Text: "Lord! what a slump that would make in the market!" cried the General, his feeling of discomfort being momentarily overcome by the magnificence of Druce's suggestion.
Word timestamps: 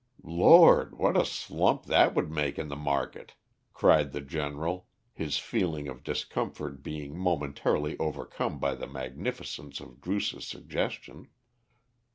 "Lord! 0.23 0.97
what 0.97 1.15
a 1.15 1.23
slump 1.23 1.85
that 1.85 2.15
would 2.15 2.31
make 2.31 2.57
in 2.57 2.69
the 2.69 2.75
market!" 2.75 3.35
cried 3.71 4.13
the 4.13 4.21
General, 4.21 4.87
his 5.13 5.37
feeling 5.37 5.87
of 5.87 6.01
discomfort 6.03 6.81
being 6.81 7.15
momentarily 7.15 7.95
overcome 7.99 8.57
by 8.57 8.73
the 8.73 8.87
magnificence 8.87 9.79
of 9.79 10.01
Druce's 10.01 10.47
suggestion. 10.47 11.27